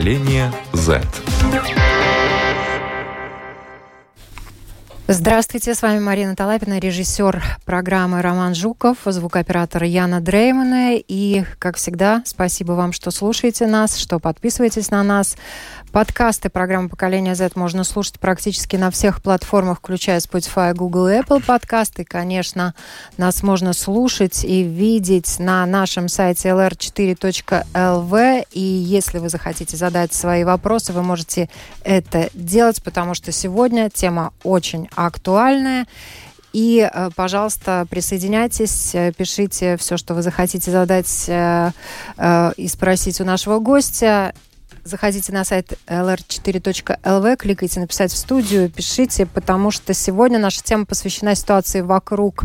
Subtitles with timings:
[0.00, 0.98] Поколение Z.
[5.12, 10.98] Здравствуйте, с вами Марина Талапина, режиссер программы Роман Жуков, звукооператор Яна Дреймана.
[10.98, 15.34] И, как всегда, спасибо вам, что слушаете нас, что подписываетесь на нас.
[15.90, 21.44] Подкасты программы «Поколение Z» можно слушать практически на всех платформах, включая Spotify, Google и Apple
[21.44, 22.04] подкасты.
[22.04, 22.76] Конечно,
[23.16, 28.46] нас можно слушать и видеть на нашем сайте lr4.lv.
[28.52, 31.50] И если вы захотите задать свои вопросы, вы можете
[31.82, 35.86] это делать, потому что сегодня тема очень актуальная.
[36.52, 41.70] И, э, пожалуйста, присоединяйтесь, э, пишите все, что вы захотите задать э,
[42.56, 44.34] и спросить у нашего гостя.
[44.82, 51.34] Заходите на сайт lr4.lv, кликайте «Написать в студию», пишите, потому что сегодня наша тема посвящена
[51.34, 52.44] ситуации вокруг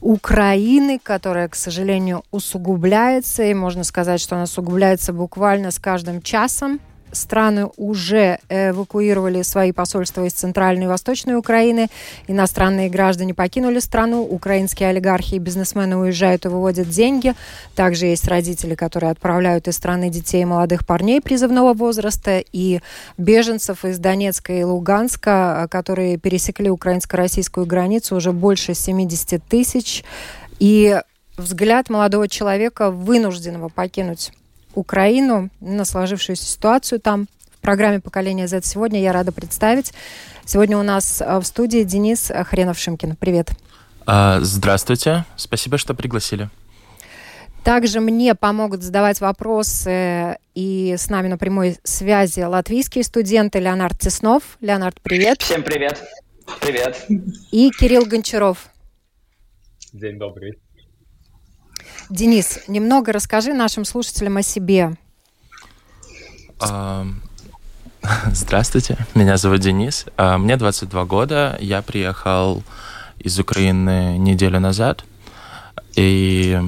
[0.00, 6.80] Украины, которая, к сожалению, усугубляется, и можно сказать, что она усугубляется буквально с каждым часом
[7.16, 11.88] страны уже эвакуировали свои посольства из Центральной и Восточной Украины.
[12.28, 14.22] Иностранные граждане покинули страну.
[14.22, 17.34] Украинские олигархи и бизнесмены уезжают и выводят деньги.
[17.74, 22.80] Также есть родители, которые отправляют из страны детей и молодых парней призывного возраста и
[23.18, 30.04] беженцев из Донецка и Луганска, которые пересекли украинско-российскую границу уже больше 70 тысяч.
[30.58, 31.00] И
[31.36, 34.32] взгляд молодого человека, вынужденного покинуть
[34.76, 37.26] Украину, на сложившуюся ситуацию там.
[37.50, 39.92] В программе «Поколение Z» сегодня я рада представить.
[40.44, 43.16] Сегодня у нас э, в студии Денис Хренов-Шимкин.
[43.16, 43.50] Привет.
[44.06, 45.24] А, здравствуйте.
[45.36, 46.48] Спасибо, что пригласили.
[47.64, 54.56] Также мне помогут задавать вопросы и с нами на прямой связи латвийские студенты Леонард Теснов.
[54.60, 55.42] Леонард, привет.
[55.42, 56.00] Всем привет.
[56.60, 57.04] Привет.
[57.50, 58.68] И Кирилл Гончаров.
[59.92, 60.60] День добрый.
[62.08, 64.96] Денис, немного расскажи нашим слушателям о себе.
[68.30, 70.06] Здравствуйте, меня зовут Денис.
[70.16, 71.58] А, мне 22 года.
[71.60, 72.62] Я приехал
[73.18, 75.04] из Украины неделю назад.
[75.96, 76.60] И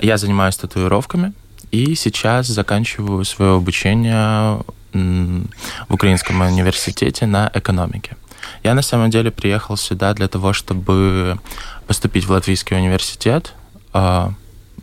[0.00, 1.34] я занимаюсь татуировками.
[1.70, 8.16] И сейчас заканчиваю свое обучение в Украинском университете на экономике.
[8.62, 11.38] Я на самом деле приехал сюда для того, чтобы
[11.86, 13.52] поступить в Латвийский университет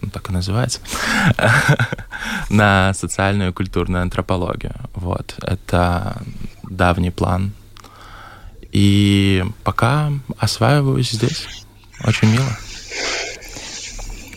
[0.03, 0.80] а, так и называется,
[2.50, 4.75] на социальную и культурную антропологию.
[4.94, 5.36] Вот.
[5.41, 6.22] Это
[6.64, 7.52] давний план.
[8.72, 11.47] И пока осваиваюсь здесь.
[12.06, 12.50] Очень мило.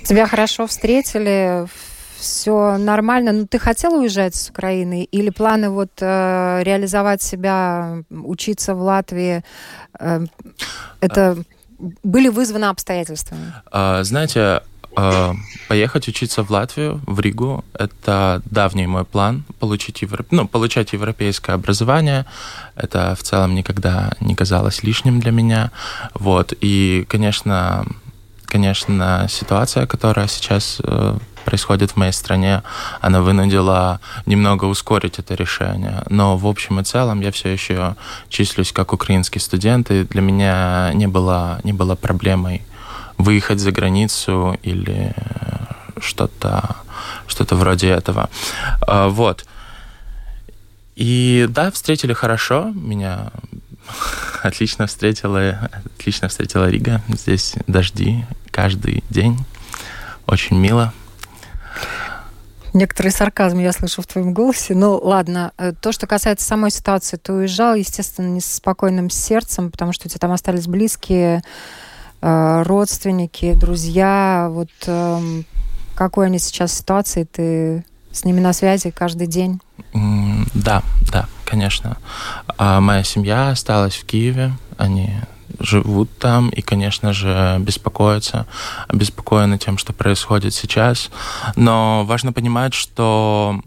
[0.04, 1.66] Тебя хорошо встретили,
[2.18, 3.32] все нормально.
[3.32, 8.82] Но ну, ты хотел уезжать с Украины или планы вот э, реализовать себя, учиться в
[8.82, 9.42] Латвии?
[9.98, 10.24] Э,
[11.00, 11.38] это
[11.78, 13.52] были вызваны обстоятельствами?
[13.70, 14.62] А, знаете, а,
[15.68, 20.26] поехать учиться в Латвию, в Ригу, это давний мой план, получить, европ...
[20.30, 22.24] ну, получать европейское образование.
[22.76, 25.70] Это в целом никогда не казалось лишним для меня.
[26.14, 26.54] Вот.
[26.60, 27.86] И, конечно,
[28.46, 32.62] конечно, ситуация, которая сейчас э, происходит в моей стране,
[33.00, 36.02] она вынудила немного ускорить это решение.
[36.08, 37.96] Но в общем и целом я все еще
[38.28, 42.62] числюсь как украинский студент, и для меня не было, не было проблемой
[43.18, 45.14] выехать за границу или
[46.00, 46.76] что-то
[47.26, 48.30] что-то вроде этого.
[48.86, 49.46] А, вот.
[50.94, 52.72] И да, встретили хорошо.
[52.74, 53.30] Меня
[54.42, 57.02] отлично встретила, отлично встретила Рига.
[57.08, 59.38] Здесь дожди каждый день.
[60.26, 60.92] Очень мило.
[62.72, 64.74] Некоторый сарказм я слышу в твоем голосе.
[64.74, 65.52] Ну, ладно.
[65.56, 70.06] Э, то, что касается самой ситуации, ты уезжал, естественно, не с спокойным сердцем, потому что
[70.06, 71.42] у тебя там остались близкие, Э,
[72.20, 75.44] родственники, друзья, вот эм,
[75.94, 79.60] какой они сейчас ситуации, ты с ними на связи каждый день?
[80.54, 80.82] Да,
[81.12, 81.96] да, конечно.
[82.58, 85.12] А моя семья осталась в Киеве, они
[85.58, 88.46] живут там и, конечно же, беспокоятся,
[88.88, 91.10] обеспокоены тем, что происходит сейчас.
[91.54, 93.60] Но важно понимать, что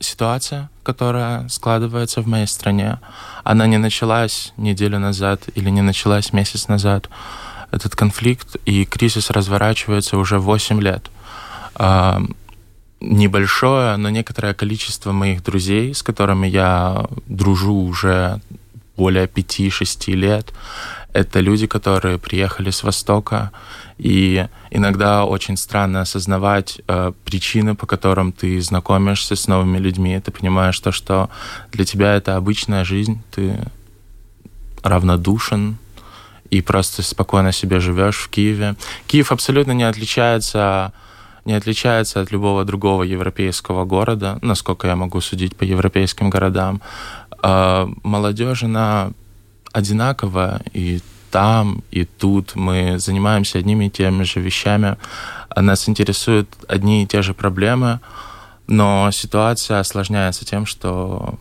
[0.00, 2.98] ситуация, которая складывается в моей стране,
[3.44, 7.08] она не началась неделю назад или не началась месяц назад
[7.70, 11.10] этот конфликт и кризис разворачивается уже 8 лет.
[11.74, 12.22] А,
[13.00, 18.40] небольшое, но некоторое количество моих друзей, с которыми я дружу уже
[18.96, 20.52] более 5-6 лет,
[21.12, 23.50] это люди, которые приехали с Востока,
[23.96, 30.20] и иногда очень странно осознавать э, причины, по которым ты знакомишься с новыми людьми.
[30.20, 31.30] Ты понимаешь то, что
[31.72, 33.58] для тебя это обычная жизнь, ты
[34.82, 35.78] равнодушен,
[36.50, 38.74] и просто спокойно себе живешь в Киеве.
[39.06, 40.92] Киев абсолютно не отличается
[41.44, 46.82] не отличается от любого другого европейского города, насколько я могу судить по европейским городам.
[47.42, 49.12] А, молодежь, она
[49.72, 51.00] одинаковая, и
[51.30, 54.98] там, и тут мы занимаемся одними и теми же вещами.
[55.56, 58.00] Нас интересуют одни и те же проблемы,
[58.66, 61.38] но ситуация осложняется тем, что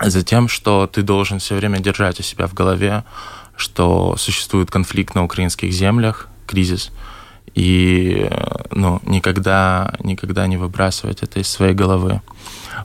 [0.00, 3.04] за тем, что ты должен все время держать у себя в голове,
[3.56, 6.92] что существует конфликт на украинских землях, кризис,
[7.54, 8.30] и
[8.70, 12.20] ну, никогда, никогда не выбрасывать это из своей головы.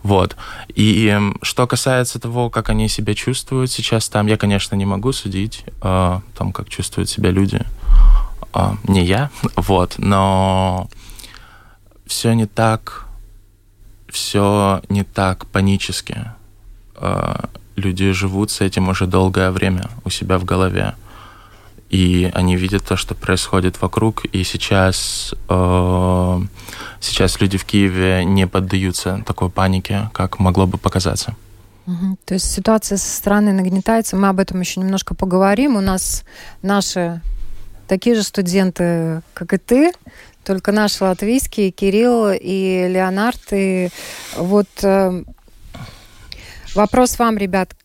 [0.01, 0.37] Вот.
[0.73, 5.65] И что касается того, как они себя чувствуют сейчас там, я, конечно, не могу судить
[5.65, 7.61] э, о том, как чувствуют себя люди.
[8.53, 10.89] Э, не я, вот, но
[12.05, 13.05] все не так,
[14.09, 16.31] все не так панически.
[16.95, 17.45] Э,
[17.75, 20.95] люди живут с этим уже долгое время у себя в голове
[21.91, 26.39] и они видят то, что происходит вокруг, и сейчас, э,
[27.01, 31.35] сейчас люди в Киеве не поддаются такой панике, как могло бы показаться.
[31.87, 32.17] Угу.
[32.23, 35.75] То есть ситуация со стороны нагнетается, мы об этом еще немножко поговорим.
[35.75, 36.23] У нас
[36.61, 37.21] наши
[37.87, 39.91] такие же студенты, как и ты,
[40.45, 43.41] только наши латвийские, Кирилл и Леонард.
[43.51, 43.89] И
[44.37, 45.23] вот э,
[46.75, 47.75] вопрос вам, ребят,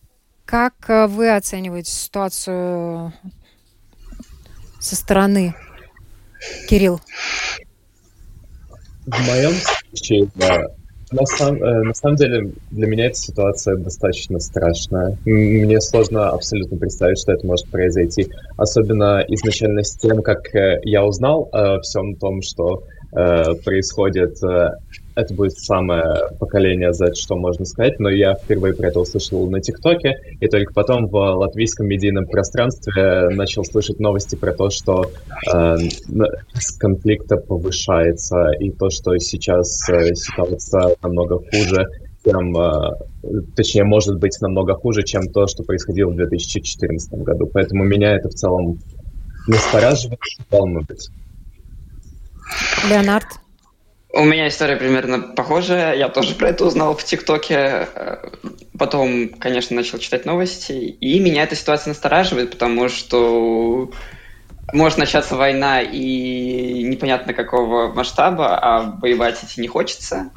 [0.45, 3.13] как э, вы оцениваете ситуацию
[4.79, 5.53] со стороны?
[6.69, 7.01] Кирилл.
[9.05, 9.53] В моем
[9.89, 10.67] случае, да.
[11.11, 15.17] На, сам, э, на самом деле, для меня эта ситуация достаточно страшная.
[15.25, 18.29] Мне сложно абсолютно представить, что это может произойти.
[18.57, 22.83] Особенно изначально с тем, как э, я узнал о всем том, что
[23.63, 24.37] происходит
[25.17, 29.59] это будет самое поколение Z, что можно сказать, но я впервые про это услышал на
[29.59, 35.09] ТикТоке, и только потом в латвийском медийном пространстве начал слышать новости про то, что
[35.51, 35.75] э,
[36.79, 41.87] конфликта повышается, и то, что сейчас э, ситуация намного хуже,
[42.23, 42.91] тем, э,
[43.55, 47.49] точнее, может быть намного хуже, чем то, что происходило в 2014 году.
[47.51, 48.79] Поэтому меня это в целом
[49.47, 50.99] настораживает и волнует.
[52.87, 53.46] Леонард?
[54.17, 55.95] У меня история примерно похожая.
[55.95, 57.87] Я тоже про это узнал в ТикТоке.
[58.75, 60.71] Потом, конечно, начал читать новости.
[60.71, 63.91] И меня эта ситуация настораживает, потому что
[64.73, 70.31] может начаться война и непонятно какого масштаба, а воевать идти не хочется.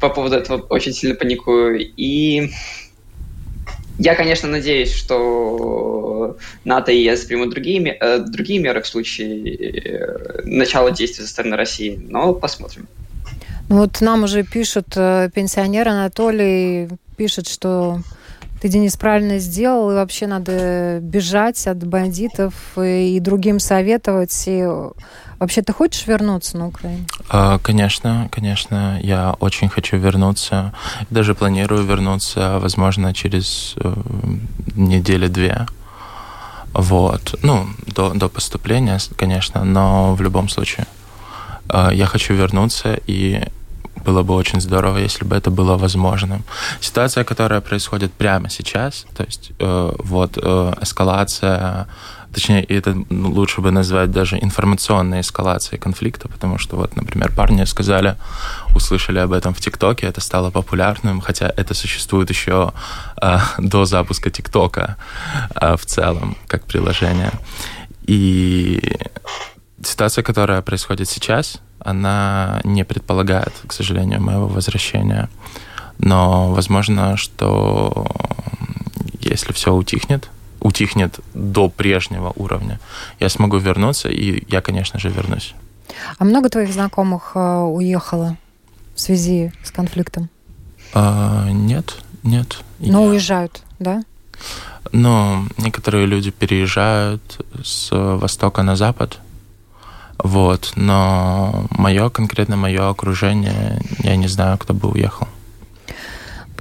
[0.00, 1.78] По поводу этого очень сильно паникую.
[1.78, 2.50] И
[3.98, 10.42] я, конечно, надеюсь, что НАТО и ЕС примут другие, э, другие меры в случае э,
[10.46, 12.88] начала действий со стороны России, но посмотрим.
[13.70, 18.00] Вот нам уже пишут, э, пенсионер Анатолий пишет, что
[18.60, 24.42] ты, Денис, правильно сделал, и вообще надо бежать от бандитов и, другим советовать.
[24.46, 24.66] И
[25.38, 27.06] вообще ты хочешь вернуться на Украину?
[27.28, 30.72] А, конечно, конечно, я очень хочу вернуться.
[31.08, 33.94] Даже планирую вернуться, возможно, через э,
[34.74, 35.66] недели-две.
[36.72, 37.38] Вот.
[37.44, 40.86] Ну, до, до поступления, конечно, но в любом случае.
[41.68, 43.44] Э, я хочу вернуться, и
[44.04, 46.42] было бы очень здорово, если бы это было возможным.
[46.80, 51.86] Ситуация, которая происходит прямо сейчас, то есть э, вот э, эскалация,
[52.32, 58.16] точнее, это лучше бы назвать даже информационной эскалацией конфликта, потому что вот, например, парни сказали,
[58.74, 62.72] услышали об этом в ТикТоке, это стало популярным, хотя это существует еще
[63.22, 64.96] э, до запуска ТикТока
[65.54, 67.32] э, в целом, как приложение.
[68.06, 68.96] И
[69.82, 75.28] ситуация, которая происходит сейчас, она не предполагает, к сожалению, моего возвращения.
[75.98, 78.06] Но возможно, что
[79.20, 82.80] если все утихнет, утихнет до прежнего уровня,
[83.18, 85.54] я смогу вернуться, и я, конечно же, вернусь.
[86.18, 88.36] А много твоих знакомых э, уехало
[88.94, 90.28] в связи с конфликтом?
[90.94, 92.58] А, нет, нет.
[92.78, 93.10] Но я...
[93.10, 94.02] уезжают, да?
[94.92, 99.18] Но некоторые люди переезжают с востока на запад,
[100.24, 105.28] вот, но мое, конкретно мое окружение, я не знаю, кто бы уехал.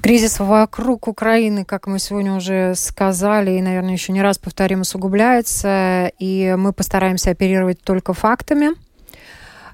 [0.01, 6.11] Кризис вокруг Украины, как мы сегодня уже сказали, и, наверное, еще не раз повторим, усугубляется,
[6.19, 8.69] и мы постараемся оперировать только фактами.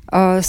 [0.08, 0.42] А,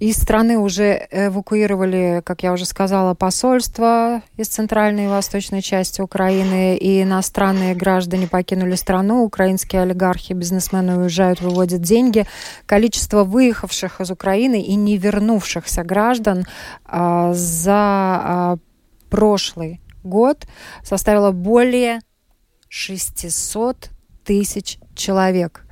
[0.00, 6.78] из страны уже эвакуировали, как я уже сказала, посольство из центральной и восточной части Украины,
[6.78, 12.26] и иностранные граждане покинули страну, украинские олигархи, бизнесмены уезжают, выводят деньги.
[12.64, 16.46] Количество выехавших из Украины и не вернувшихся граждан
[16.86, 18.56] а, за а,
[19.10, 20.46] прошлый год
[20.82, 22.00] составило более
[22.70, 23.90] 600
[24.24, 25.66] тысяч человек.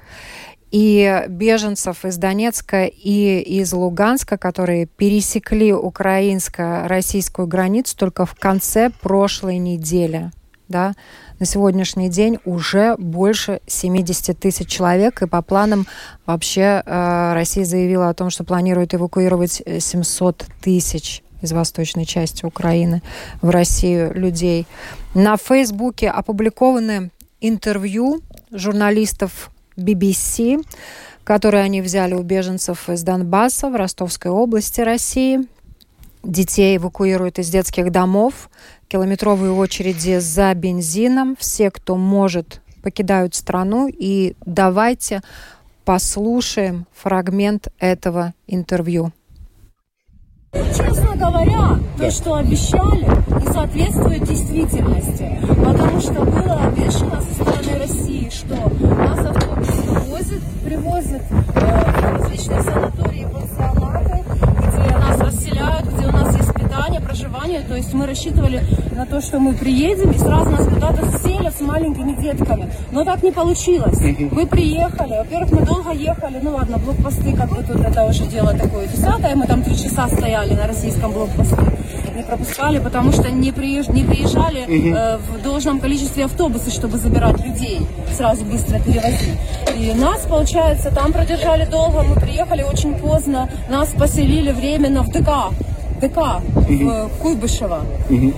[0.70, 9.58] И беженцев из Донецка и из Луганска, которые пересекли украинско-российскую границу только в конце прошлой
[9.58, 10.30] недели.
[10.68, 10.92] Да?
[11.38, 15.86] На сегодняшний день уже больше 70 тысяч человек, и по планам
[16.26, 23.02] вообще э, Россия заявила о том, что планирует эвакуировать 700 тысяч из восточной части Украины
[23.40, 24.66] в Россию людей.
[25.14, 27.10] На Фейсбуке опубликованы
[27.40, 28.20] интервью
[28.50, 30.64] журналистов BBC,
[31.24, 35.40] которые они взяли у беженцев из Донбасса в Ростовской области России.
[36.22, 38.50] Детей эвакуируют из детских домов,
[38.88, 41.36] километровые очереди за бензином.
[41.38, 43.88] Все, кто может, покидают страну.
[43.88, 45.20] И давайте
[45.84, 49.12] послушаем фрагмент этого интервью.
[50.52, 53.04] Честно говоря, то, что обещали,
[53.38, 55.38] не соответствует действительности.
[55.46, 62.62] Потому что было обещано со стороны России, что нас автобус привозят, привозят э, в различные
[62.62, 64.24] санатории пансионаты,
[64.58, 65.97] где нас расселяют,
[66.78, 67.60] питание, проживание.
[67.60, 68.62] То есть мы рассчитывали
[68.94, 72.70] на то, что мы приедем и сразу нас куда-то селят с маленькими детками.
[72.92, 73.98] Но так не получилось.
[74.30, 75.18] Мы приехали.
[75.18, 76.38] Во-первых, мы долго ехали.
[76.42, 79.34] Ну ладно, блокпосты, как бы тут это уже дело такое десятое.
[79.34, 81.56] Мы там три часа стояли на российском блокпосту.
[82.14, 83.88] Не пропускали, потому что не, приезж...
[83.90, 87.80] не приезжали э, в должном количестве автобусов, чтобы забирать людей.
[88.12, 89.38] Сразу быстро перевозить.
[89.76, 92.02] И нас, получается, там продержали долго.
[92.02, 93.48] Мы приехали очень поздно.
[93.70, 95.54] Нас поселили временно в ДК.
[96.00, 97.82] ДК в Куйбышево.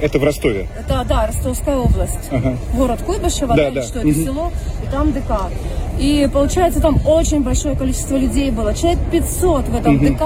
[0.01, 0.69] Это в Ростове?
[0.79, 2.29] Это, да, Ростовская область.
[2.31, 2.57] Ага.
[2.75, 4.53] Город Куйбышево, да, да, что это село,
[4.83, 5.51] и там ДК.
[5.99, 8.75] И получается, там очень большое количество людей было.
[8.75, 10.23] Человек 500 в этом ДК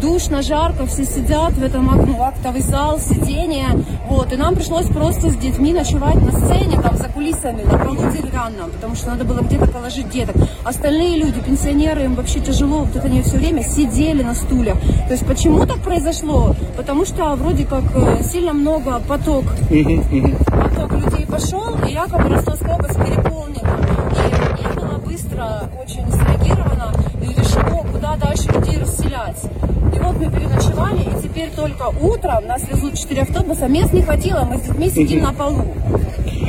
[0.00, 3.84] душно, жарко, все сидят в этом ну, актовый зал, сиденье.
[4.08, 8.10] Вот, и нам пришлось просто с детьми ночевать на сцене, там, за кулисами, на полу
[8.10, 10.36] деревянном, потому что надо было где-то положить деток.
[10.64, 14.78] Остальные люди, пенсионеры, им вообще тяжело, вот это они все время сидели на стульях.
[14.80, 16.54] То есть почему так произошло?
[16.76, 22.98] Потому что вроде как э, сильно много поток, поток людей пошел, и якобы Ростовская область
[22.98, 23.78] переполнена.
[24.12, 26.10] И не было быстро очень
[27.60, 29.44] решено, куда дальше людей расселять.
[29.94, 33.68] И вот мы переночевали, и теперь только утром нас везут четыре автобуса.
[33.68, 35.64] Мест не хватило, мы с детьми сидим на полу.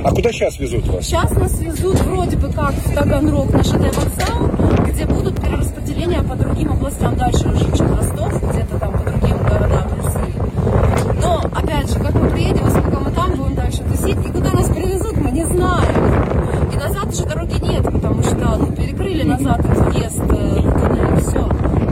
[0.04, 1.06] А куда сейчас везут вас?
[1.06, 4.48] Сейчас нас везут вроде бы как в Таганрог на ЖД вокзал,
[4.88, 9.88] где будут перераспределения по другим областям дальше уже, чем Ростов, где-то там по другим городам
[9.98, 11.22] России.
[11.22, 14.70] Но, опять же, как мы приедем, сколько мы там будем дальше тусить, и куда нас
[14.70, 16.72] привезут, мы не знаем.
[16.74, 20.41] И назад уже дороги нет, потому что ну, перекрыли назад въезд э.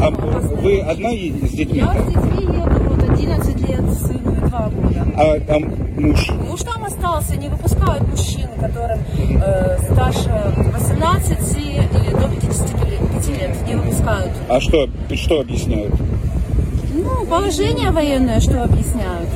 [0.02, 1.80] А вы одна с детьми?
[1.80, 5.08] Я с детьми еду, вот 11 лет, сыну и 2 года.
[5.18, 5.64] А там
[5.98, 6.30] муж?
[6.48, 10.30] Муж там остался, не выпускают мужчин, которым э, старше
[10.74, 14.32] 18 или до 55 лет, не выпускают.
[14.48, 15.94] А что, что объясняют?
[16.94, 19.30] Ну, положение военное, что объясняют.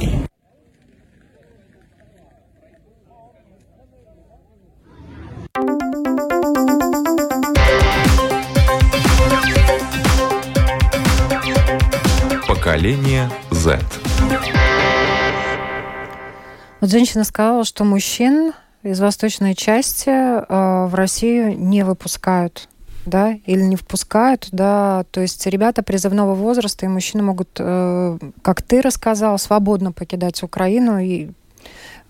[16.84, 18.52] Вот женщина сказала, что мужчин
[18.84, 22.68] из восточной части э, в Россию не выпускают
[23.06, 28.62] да, или не впускают, да, то есть ребята призывного возраста и мужчины могут, э, как
[28.63, 31.30] ты рассказал, свободно покидать Украину, и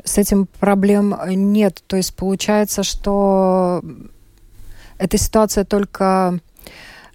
[0.04, 1.84] с этим проблем нет.
[1.86, 3.84] То есть получается, что
[4.98, 6.40] эта ситуация только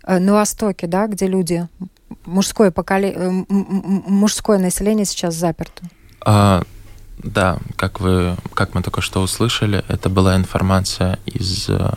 [0.07, 1.67] э, на Востоке, да, где люди
[2.25, 5.83] мужское поколение, э, мужское население сейчас заперто?
[6.25, 6.63] А,
[7.23, 11.95] да, как вы, как мы только что услышали, это была информация из э,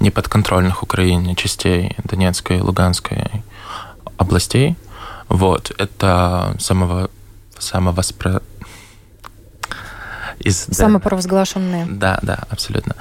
[0.00, 3.30] неподконтрольных Украине частей Донецкой и Луганской
[4.16, 4.76] областей.
[5.28, 7.10] Вот, это самого,
[7.58, 8.42] самовоспро...
[10.38, 11.86] Из, Самопровозглашенные.
[11.86, 12.96] Да, да, абсолютно.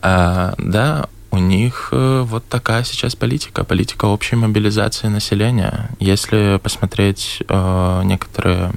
[0.00, 1.08] А, да,
[1.38, 5.90] у них э, вот такая сейчас политика, политика общей мобилизации населения.
[6.00, 8.72] Если посмотреть э, некоторые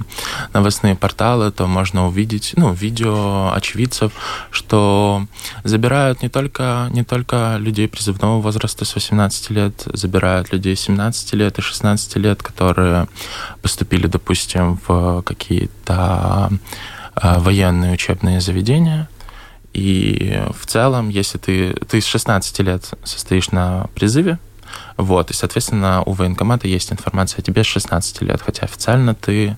[0.54, 4.12] новостные порталы, то можно увидеть, ну, видео очевидцев,
[4.50, 5.26] что
[5.64, 11.58] забирают не только, не только людей призывного возраста с 18 лет, забирают людей 17 лет
[11.58, 13.08] и 16 лет, которые
[13.60, 16.50] поступили, допустим, в какие-то
[17.20, 19.08] э, военные учебные заведения,
[19.72, 24.38] и в целом, если ты, ты с 16 лет состоишь на призыве,
[24.96, 29.56] вот, и, соответственно, у военкомата есть информация о тебе с 16 лет, хотя официально ты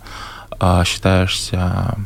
[0.61, 1.97] э, считаешься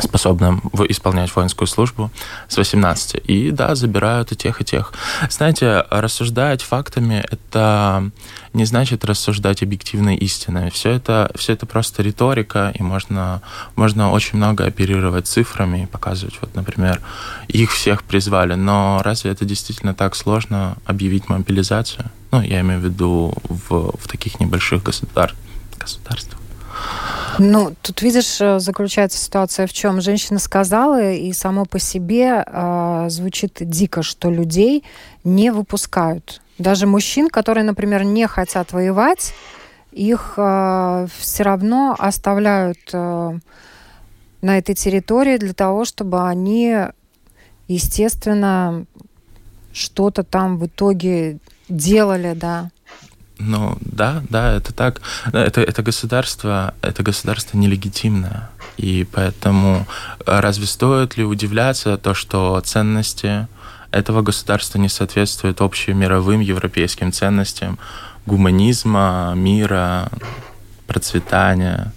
[0.00, 2.10] способным исполнять воинскую службу
[2.48, 3.22] с 18.
[3.26, 4.92] И да, забирают и тех, и тех.
[5.30, 8.10] Знаете, рассуждать фактами— это
[8.52, 10.70] не значит рассуждать объективной истиной.
[10.70, 13.42] Все это, все это просто риторика, и можно,
[13.76, 17.00] можно очень много оперировать цифрами и показывать, вот, например,
[17.48, 18.54] их всех призвали.
[18.54, 22.10] Но разве это действительно так сложно объявить мобилизацию?
[22.30, 25.34] Ну, я имею в виду в, в таких небольших государ...
[25.78, 26.43] государствах.
[27.38, 30.00] Ну, тут, видишь, э, заключается ситуация в чем?
[30.00, 34.84] Женщина сказала, и само по себе э, звучит дико, что людей
[35.24, 36.40] не выпускают.
[36.58, 39.34] Даже мужчин, которые, например, не хотят воевать,
[39.90, 43.38] их э, все равно оставляют э,
[44.40, 46.76] на этой территории для того, чтобы они,
[47.66, 48.86] естественно,
[49.72, 51.38] что-то там в итоге
[51.68, 52.70] делали, да.
[53.38, 55.00] Ну да, да, это так.
[55.32, 58.50] Это, это государство, это государство нелегитимное.
[58.76, 59.86] И поэтому
[60.24, 63.48] а разве стоит ли удивляться то, что ценности
[63.90, 67.78] этого государства не соответствуют общим мировым европейским ценностям
[68.26, 70.08] гуманизма, мира,
[70.86, 71.92] процветания.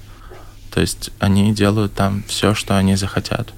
[0.71, 3.53] То есть они делают там все, что они захотят.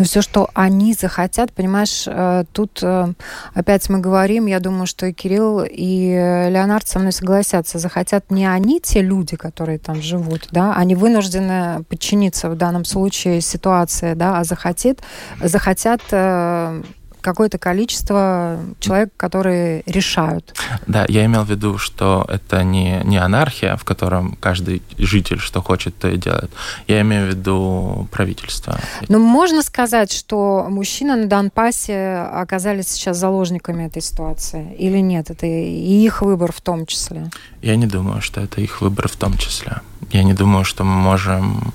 [0.00, 3.12] Но все, что они захотят, понимаешь, э, тут э,
[3.52, 8.46] опять мы говорим, я думаю, что и Кирилл, и Леонард со мной согласятся, захотят не
[8.46, 14.38] они, те люди, которые там живут, да, они вынуждены подчиниться в данном случае ситуации, да,
[14.38, 15.00] а захотят,
[15.38, 16.82] захотят э,
[17.20, 20.54] какое-то количество человек, которые решают.
[20.86, 25.62] Да, я имел в виду, что это не, не анархия, в котором каждый житель что
[25.62, 26.50] хочет, то и делает.
[26.86, 28.78] Я имею в виду правительство.
[29.08, 35.30] Но можно сказать, что мужчины на Донбассе оказались сейчас заложниками этой ситуации или нет?
[35.30, 37.30] Это и их выбор в том числе?
[37.62, 39.80] Я не думаю, что это их выбор в том числе.
[40.12, 41.72] Я не думаю, что мы можем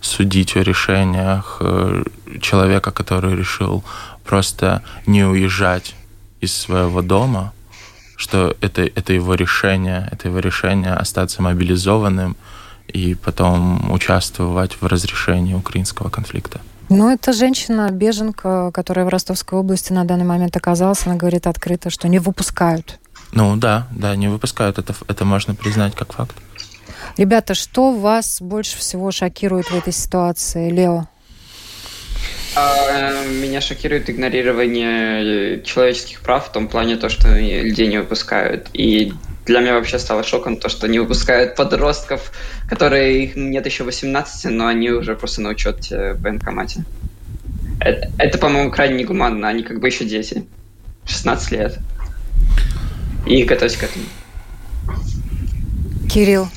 [0.00, 2.04] судить о решениях э,
[2.40, 3.84] человека, который решил
[4.24, 5.94] просто не уезжать
[6.40, 7.52] из своего дома,
[8.16, 12.36] что это, это его решение, это его решение остаться мобилизованным
[12.88, 16.60] и потом участвовать в разрешении украинского конфликта.
[16.90, 21.90] Ну, это женщина, беженка, которая в Ростовской области на данный момент оказалась, она говорит открыто,
[21.90, 23.00] что не выпускают.
[23.32, 26.36] Ну да, да, не выпускают, это, это можно признать как факт.
[27.16, 31.08] Ребята, что вас больше всего шокирует в этой ситуации, Лео?
[32.56, 38.68] А, меня шокирует игнорирование человеческих прав в том плане, то, что людей не выпускают.
[38.72, 39.12] И
[39.44, 42.32] для меня вообще стало шоком то, что не выпускают подростков,
[42.68, 46.84] которые нет еще 18, но они уже просто на учете в военкомате.
[47.80, 49.48] Это, это по-моему, крайне негуманно.
[49.48, 50.46] Они как бы еще дети.
[51.06, 51.78] 16 лет.
[53.26, 54.04] И готовьтесь к этому.
[56.08, 56.48] Кирилл.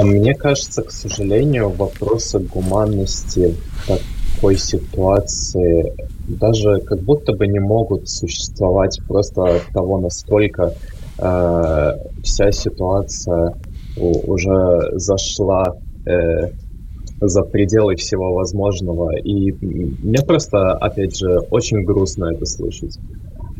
[0.00, 3.54] Мне кажется, к сожалению, вопросы гуманности
[3.86, 5.92] такой ситуации
[6.28, 10.74] даже как будто бы не могут существовать просто от того, насколько
[11.18, 13.54] э, вся ситуация
[13.96, 15.76] уже зашла
[16.06, 16.50] э,
[17.20, 19.16] за пределы всего возможного.
[19.16, 22.98] И мне просто, опять же, очень грустно это слышать.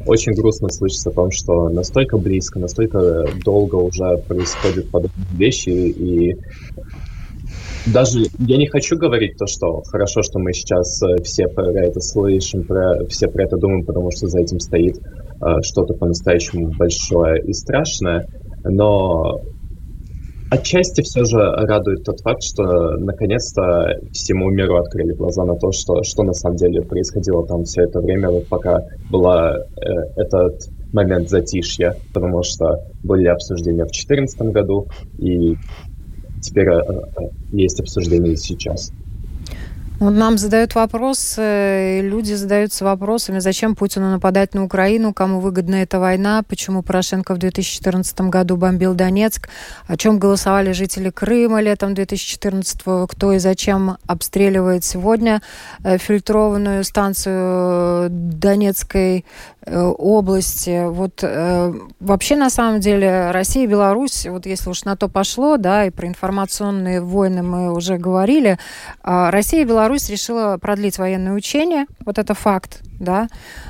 [0.07, 6.35] Очень грустно слышать о том, что настолько близко, настолько долго уже происходят подобные вещи, и
[7.87, 12.01] даже я не хочу говорить то, что хорошо, что мы сейчас э, все про это
[12.01, 17.43] слышим, про, все про это думаем, потому что за этим стоит э, что-то по-настоящему большое
[17.43, 18.27] и страшное,
[18.65, 19.41] но
[20.53, 26.03] отчасти все же радует тот факт, что наконец-то всему миру открыли глаза на то, что,
[26.03, 29.61] что на самом деле происходило там все это время, вот пока была э,
[30.17, 34.88] этот момент затишья, потому что были обсуждения в 2014 году,
[35.19, 35.57] и
[36.43, 38.93] теперь э, э, есть обсуждение сейчас.
[40.03, 46.01] Вот нам задают вопросы, люди задаются вопросами, зачем Путину нападать на Украину, кому выгодна эта
[46.01, 49.49] война, почему Порошенко в 2014 году бомбил Донецк,
[49.87, 55.41] о чем голосовали жители Крыма летом 2014, кто и зачем обстреливает сегодня
[55.85, 59.25] э, фильтрованную станцию Донецкой
[59.65, 60.85] э, области.
[60.88, 65.59] Вот э, вообще на самом деле Россия и Беларусь, вот если уж на то пошло,
[65.59, 68.59] да, и про информационные войны мы уже говорили,
[69.05, 73.28] э, Россия и Беларусь Беларусь решила продлить военные учения, вот это факт, да.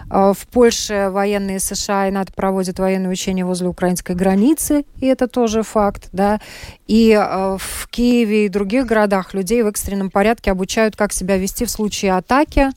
[0.08, 5.26] А, в Польше военные США и НАТО проводят военные учения возле украинской границы, и это
[5.26, 6.40] тоже факт, да.
[6.86, 11.64] И а, в Киеве и других городах людей в экстренном порядке обучают, как себя вести
[11.64, 12.70] в случае атаки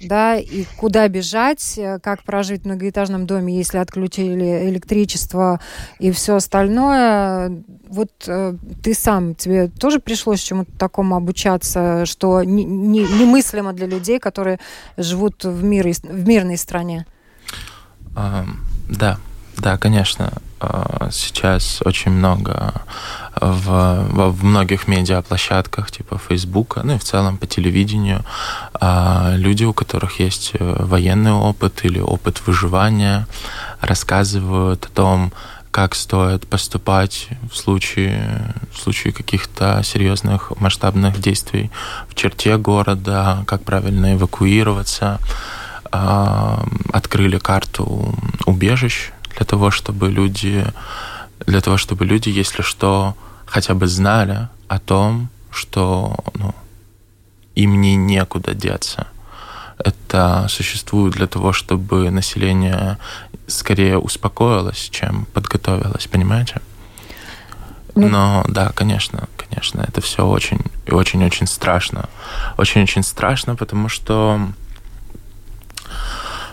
[0.00, 5.60] да, и куда бежать, как прожить в многоэтажном доме, если отключили электричество
[5.98, 7.62] и все остальное.
[7.88, 13.86] Вот э, ты сам, тебе тоже пришлось чему-то такому обучаться, что не, не, немыслимо для
[13.86, 14.58] людей, которые
[14.96, 17.06] живут в, мире, в мирной стране?
[18.14, 18.44] А,
[18.88, 19.18] да,
[19.56, 20.32] да, конечно.
[20.58, 22.72] А, сейчас очень много
[23.40, 28.24] в, в многих медиаплощадках, типа Фейсбука, ну и в целом по телевидению,
[28.74, 33.26] а, люди, у которых есть э, военный опыт или опыт выживания,
[33.80, 35.32] рассказывают о том,
[35.70, 41.70] как стоит поступать в случае, в случае каких-то серьезных масштабных действий
[42.08, 45.20] в черте города, как правильно эвакуироваться.
[45.92, 48.14] А, открыли карту
[48.46, 50.64] убежищ для того, чтобы люди,
[51.46, 53.14] для того, чтобы люди, если что,
[53.46, 56.54] хотя бы знали о том, что ну,
[57.54, 59.06] им не некуда деться.
[59.78, 62.98] Это существует для того, чтобы население
[63.46, 66.60] скорее успокоилось, чем подготовилось, понимаете?
[67.94, 72.08] Ну, Но да, конечно, конечно, это все очень и очень-очень страшно.
[72.58, 74.40] Очень-очень страшно, потому что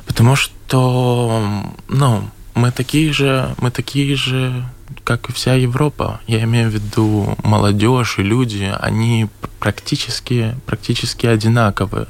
[0.06, 4.64] потому что, ну, мы такие же, мы такие же,
[5.04, 6.22] как и вся Европа.
[6.28, 9.28] Я имею в виду молодежь и люди, они
[9.60, 12.08] практически, практически одинаковые.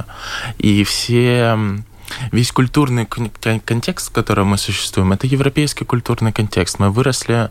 [0.57, 1.57] И все
[2.31, 6.79] весь культурный контекст, в котором мы существуем, это европейский культурный контекст.
[6.79, 7.49] Мы выросли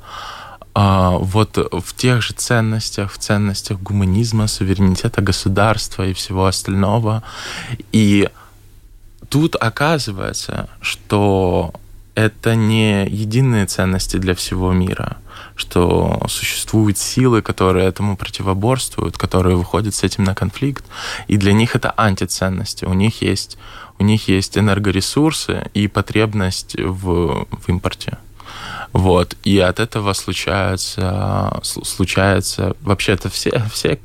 [0.74, 7.22] а, вот в тех же ценностях, в ценностях гуманизма, суверенитета государства и всего остального.
[7.92, 8.28] И
[9.28, 11.74] тут оказывается, что
[12.14, 15.16] это не единые ценности для всего мира,
[15.56, 20.84] что существуют силы, которые этому противоборствуют, которые выходят с этим на конфликт,
[21.28, 22.84] и для них это антиценности.
[22.84, 23.58] У них есть,
[23.98, 28.18] у них есть энергоресурсы и потребность в, в импорте.
[28.92, 29.36] Вот.
[29.44, 33.98] И от этого случается, случается вообще-то все, все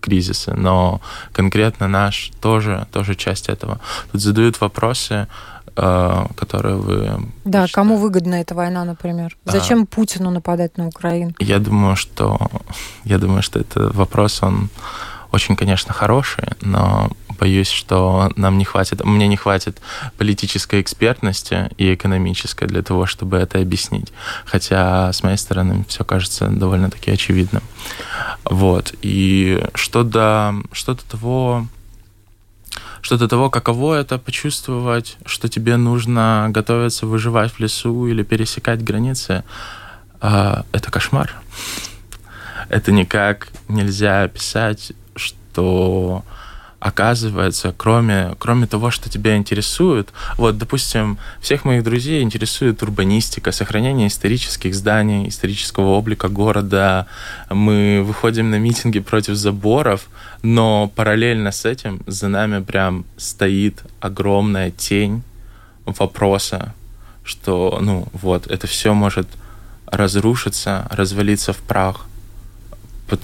[0.00, 1.00] кризисы, но
[1.32, 3.80] конкретно наш тоже, тоже часть этого.
[4.12, 5.28] Тут задают вопросы,
[5.74, 6.96] которые вы...
[7.44, 7.72] Да, прочитали.
[7.72, 9.36] кому выгодна эта война, например?
[9.44, 11.34] Зачем а, Путину нападать на Украину?
[11.38, 12.38] Я думаю, что
[13.04, 14.70] я думаю, что это вопрос, он
[15.32, 17.10] очень, конечно, хороший, но
[17.40, 19.80] боюсь, что нам не хватит, мне не хватит
[20.16, 24.12] политической экспертности и экономической для того, чтобы это объяснить.
[24.44, 27.62] Хотя, с моей стороны, все кажется довольно-таки очевидным.
[28.44, 28.94] Вот.
[29.02, 31.66] И что до, что до того,
[33.04, 38.82] что до того, каково это почувствовать, что тебе нужно готовиться выживать в лесу или пересекать
[38.82, 39.44] границы,
[40.22, 41.34] а, это кошмар.
[42.70, 46.24] Это никак нельзя описать, что
[46.84, 54.08] оказывается, кроме, кроме того, что тебя интересует, вот, допустим, всех моих друзей интересует урбанистика, сохранение
[54.08, 57.06] исторических зданий, исторического облика города.
[57.48, 60.08] Мы выходим на митинги против заборов,
[60.42, 65.22] но параллельно с этим за нами прям стоит огромная тень
[65.86, 66.74] вопроса,
[67.24, 69.26] что, ну, вот, это все может
[69.86, 72.06] разрушиться, развалиться в прах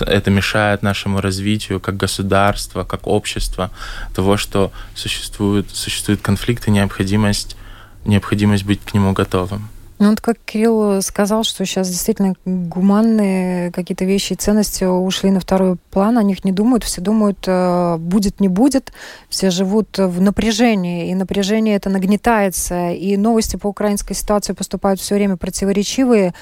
[0.03, 3.71] это мешает нашему развитию как государства, как общества,
[4.15, 7.57] того, что существует, существует конфликт и необходимость,
[8.05, 9.69] необходимость быть к нему готовым.
[10.01, 15.41] Ну вот как Кирилл сказал, что сейчас действительно гуманные какие-то вещи и ценности ушли на
[15.41, 18.95] второй план, о них не думают, все думают, э, будет, не будет,
[19.29, 25.17] все живут в напряжении, и напряжение это нагнетается, и новости по украинской ситуации поступают все
[25.17, 26.33] время противоречивые,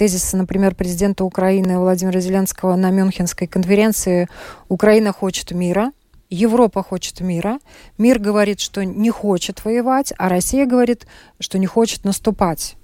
[0.00, 4.28] тезисы, например, президента Украины Владимира Зеленского на Мюнхенской конференции
[4.70, 5.92] «Украина хочет мира»,
[6.30, 7.58] Европа хочет мира,
[7.98, 11.06] мир говорит, что не хочет воевать, а Россия говорит,
[11.38, 12.76] что не хочет наступать.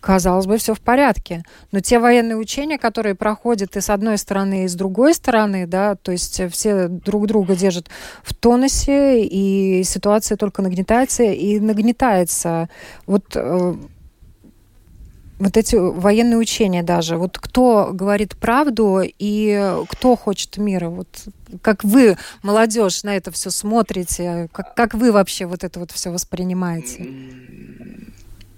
[0.00, 1.42] Казалось бы, все в порядке.
[1.72, 5.96] Но те военные учения, которые проходят и с одной стороны, и с другой стороны, да,
[5.96, 7.90] то есть все друг друга держат
[8.22, 12.70] в тонусе, и ситуация только нагнетается и нагнетается.
[13.06, 13.74] Вот э,
[15.42, 21.08] вот эти военные учения даже, вот кто говорит правду и кто хочет мира, вот
[21.62, 26.10] как вы, молодежь, на это все смотрите, как, как вы вообще вот это вот все
[26.10, 27.08] воспринимаете?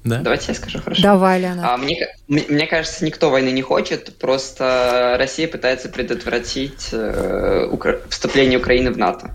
[0.05, 0.18] Да?
[0.18, 1.03] Давайте я скажу, хорошо.
[1.03, 1.70] Давай, Леонард.
[1.70, 8.01] А, мне, мне кажется, никто войны не хочет, просто Россия пытается предотвратить э, укра...
[8.11, 9.35] вступление Украины в НАТО.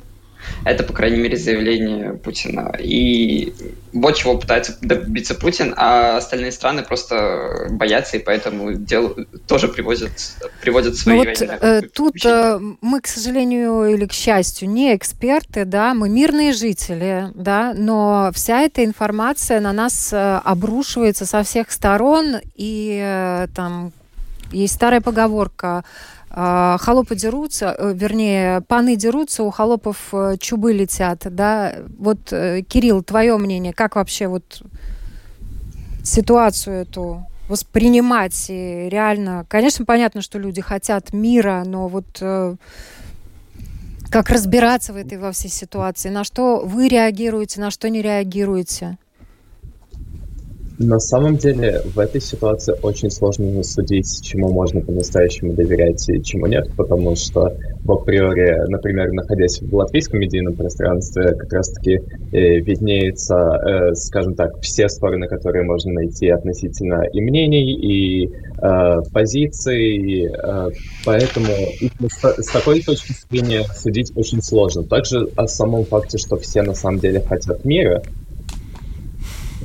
[0.65, 2.76] Это, по крайней мере, заявление Путина.
[2.80, 3.54] И
[3.93, 9.15] вот чего пытается добиться Путин, а остальные страны просто боятся и поэтому дел...
[9.48, 10.12] тоже привозят,
[10.62, 15.65] приводят свои ну вот, э, Тут э, мы, к сожалению или к счастью, не эксперты,
[15.65, 21.72] да, мы мирные жители, да, но вся эта информация на нас э, обрушивается со всех
[21.72, 23.91] сторон, и э, там
[24.52, 25.84] есть старая поговорка
[26.32, 31.76] холопы дерутся, э, вернее, паны дерутся, у холопов э, чубы летят, да.
[31.98, 34.62] Вот, э, Кирилл, твое мнение, как вообще вот
[36.04, 39.46] ситуацию эту воспринимать и реально...
[39.50, 42.22] Конечно, понятно, что люди хотят мира, но вот
[44.12, 46.10] как разбираться в этой во всей ситуации?
[46.10, 48.98] На что вы реагируете, на что не реагируете?
[50.82, 56.46] На самом деле, в этой ситуации очень сложно судить, чему можно по-настоящему доверять и чему
[56.46, 62.00] нет, потому что в априори, например, находясь в латвийском медийном пространстве, как раз-таки
[62.32, 69.02] э, виднеется, э, скажем так, все стороны, которые можно найти относительно и мнений, и э,
[69.12, 70.70] позиций, э,
[71.04, 71.54] поэтому
[72.08, 74.84] с, с такой точки зрения судить очень сложно.
[74.84, 78.02] Также о самом факте, что все на самом деле хотят мира,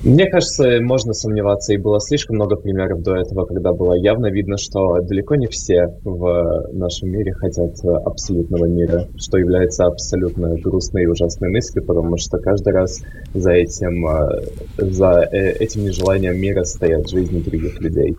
[0.04, 4.58] мне кажется, можно сомневаться, и было слишком много примеров до этого, когда было явно видно,
[4.58, 11.06] что далеко не все в нашем мире хотят абсолютного мира, что является абсолютно грустной и
[11.06, 13.00] ужасной мыслью, потому что каждый раз
[13.32, 14.42] за этим, э,
[14.76, 18.14] за э, этим нежеланием мира стоят жизни других людей.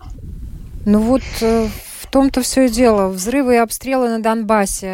[0.84, 1.66] Ну вот э,
[2.00, 3.08] в том-то все и дело.
[3.08, 4.86] Взрывы и обстрелы на Донбассе.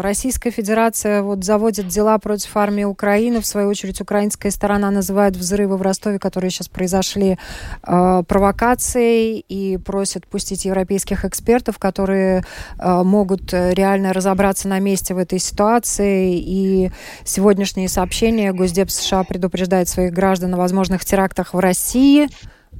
[0.00, 3.40] Российская Федерация вот заводит дела против армии Украины.
[3.40, 7.38] В свою очередь, украинская сторона называет взрывы в Ростове, которые сейчас произошли,
[7.86, 12.44] э, провокацией и просит пустить европейских экспертов, которые
[12.78, 16.38] э, могут реально разобраться на месте в этой ситуации.
[16.38, 16.90] И
[17.24, 22.28] сегодняшние сообщения Госдеп США предупреждает своих граждан о возможных терактах в России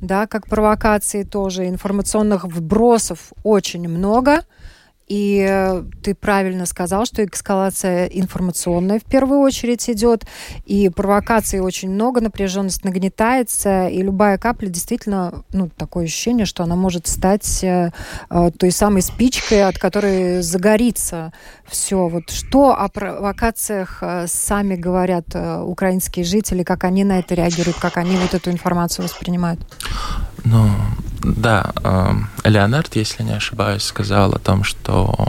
[0.01, 4.45] да, как провокации тоже, информационных вбросов очень много.
[5.07, 10.25] И э, ты правильно сказал, что эскалация информационная в первую очередь идет,
[10.65, 16.75] и провокаций очень много, напряженность нагнетается, и любая капля действительно, ну, такое ощущение, что она
[16.75, 17.91] может стать э,
[18.31, 21.33] э той самой спичкой, от которой загорится
[21.67, 22.09] все.
[22.09, 27.97] Вот что о провокациях э, сами говорят украинские жители, как они на это реагируют, как
[27.97, 29.61] они вот эту информацию воспринимают?
[30.45, 30.69] Ну,
[31.25, 35.29] да, эм, Леонард, если не ошибаюсь, сказал о том, что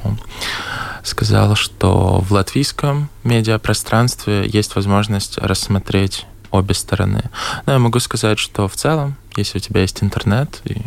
[1.03, 7.29] сказал, что в латвийском медиапространстве есть возможность рассмотреть обе стороны.
[7.65, 10.81] Но я могу сказать, что в целом, если у тебя есть интернет и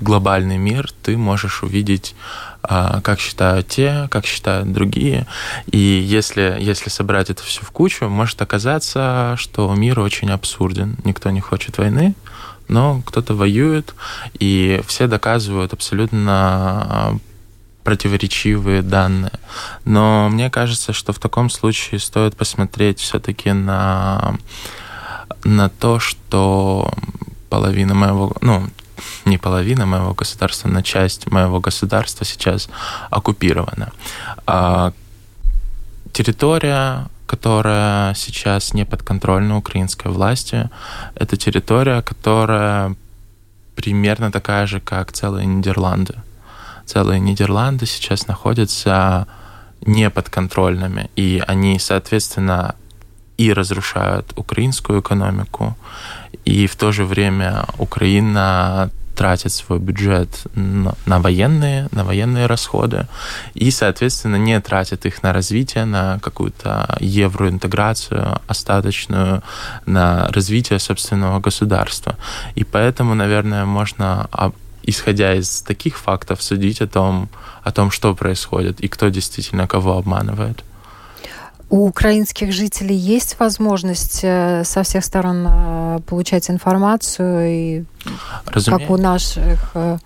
[0.00, 2.14] глобальный мир, ты можешь увидеть,
[2.62, 5.26] а, как считают те, как считают другие.
[5.70, 10.96] И если, если собрать это все в кучу, может оказаться, что мир очень абсурден.
[11.04, 12.14] Никто не хочет войны,
[12.70, 13.94] но кто-то воюет,
[14.38, 17.16] и все доказывают абсолютно а,
[17.82, 19.32] противоречивые данные.
[19.84, 24.36] Но мне кажется, что в таком случае стоит посмотреть все-таки на,
[25.42, 26.92] на то, что
[27.48, 28.68] половина моего, ну,
[29.24, 32.68] не половина моего государства, но часть моего государства сейчас
[33.10, 33.92] оккупирована.
[34.46, 34.92] А
[36.12, 40.68] территория которая сейчас не подконтрольна украинской власти.
[41.14, 42.96] Это территория, которая
[43.76, 46.14] примерно такая же, как целые Нидерланды.
[46.86, 49.28] Целые Нидерланды сейчас находятся
[49.86, 52.74] неподконтрольными, и они, соответственно,
[53.38, 55.76] и разрушают украинскую экономику,
[56.44, 63.06] и в то же время Украина тратит свой бюджет на, на военные, на военные расходы
[63.52, 69.42] и, соответственно, не тратит их на развитие, на какую-то евроинтеграцию остаточную,
[69.84, 72.16] на развитие собственного государства.
[72.54, 74.28] И поэтому, наверное, можно
[74.82, 77.28] исходя из таких фактов, судить о том,
[77.62, 80.64] о том, что происходит и кто действительно кого обманывает.
[81.70, 87.84] У украинских жителей есть возможность э, со всех сторон э, получать информацию, и
[88.44, 89.98] как у наших э,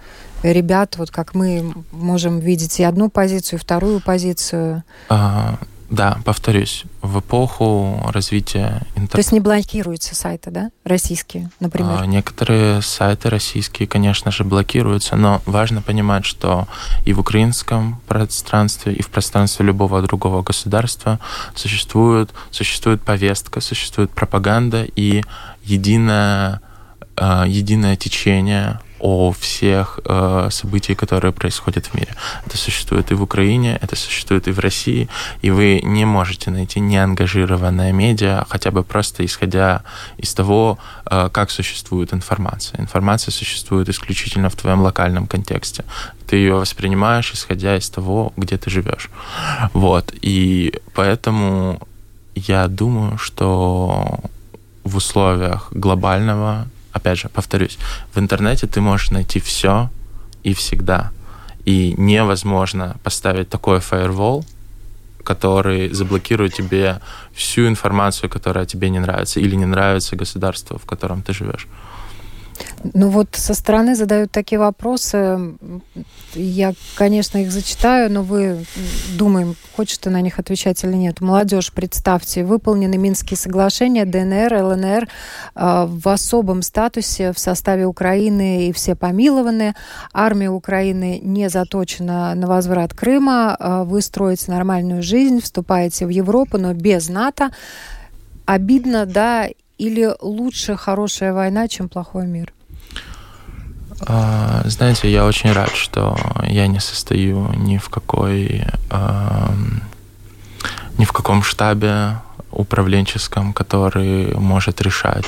[0.42, 4.82] ребят, вот как мы можем видеть и одну позицию, и вторую позицию?
[5.08, 5.58] А,
[5.90, 9.12] да, повторюсь, в эпоху развития интернета...
[9.12, 11.98] То есть не блокируются сайты, да, российские, например?
[12.00, 16.66] А, некоторые сайты российские, конечно же, блокируются, но важно понимать, что
[17.04, 21.20] и в украинском пространстве, и в пространстве любого другого государства
[21.54, 25.22] существует, существует повестка, существует пропаганда и
[25.64, 26.60] единое,
[27.16, 32.14] а, единое течение о всех э, событиях, которые происходят в мире.
[32.46, 35.08] Это существует и в Украине, это существует и в России,
[35.42, 39.82] и вы не можете найти неангажированное медиа, хотя бы просто исходя
[40.16, 40.78] из того,
[41.10, 42.80] э, как существует информация.
[42.80, 45.84] Информация существует исключительно в твоем локальном контексте.
[46.26, 49.10] Ты ее воспринимаешь, исходя из того, где ты живешь.
[49.74, 50.14] Вот.
[50.22, 51.78] И поэтому
[52.34, 54.18] я думаю, что
[54.82, 57.78] в условиях глобального, опять же, повторюсь,
[58.14, 59.90] в интернете ты можешь найти все
[60.44, 61.10] и всегда.
[61.66, 64.44] И невозможно поставить такой фаервол,
[65.24, 67.00] который заблокирует тебе
[67.34, 71.66] всю информацию, которая тебе не нравится или не нравится государство, в котором ты живешь.
[72.92, 75.54] Ну вот со стороны задают такие вопросы.
[76.34, 78.64] Я, конечно, их зачитаю, но вы
[79.16, 81.20] думаем, хочешь ты на них отвечать или нет.
[81.20, 85.08] Молодежь, представьте, выполнены Минские соглашения, ДНР, ЛНР
[85.54, 89.74] э, в особом статусе в составе Украины и все помилованы.
[90.12, 93.56] Армия Украины не заточена на возврат Крыма.
[93.58, 97.50] Э, вы строите нормальную жизнь, вступаете в Европу, но без НАТО.
[98.46, 102.52] Обидно, да, или лучше хорошая война, чем плохой мир?
[104.06, 108.66] А, знаете, я очень рад, что я не состою ни в какой
[110.98, 112.18] ни в каком штабе
[112.54, 115.26] управленческом, который может решать,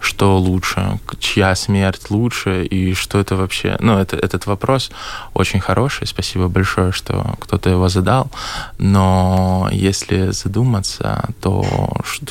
[0.00, 3.76] что лучше, чья смерть лучше и что это вообще.
[3.80, 4.90] Ну, это, этот вопрос
[5.34, 8.30] очень хороший, спасибо большое, что кто-то его задал,
[8.78, 11.64] но если задуматься, то